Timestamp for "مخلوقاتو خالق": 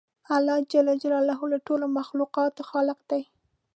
1.97-2.99